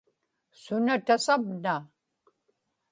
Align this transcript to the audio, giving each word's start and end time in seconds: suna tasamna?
suna 0.61 0.95
tasamna? 1.05 1.75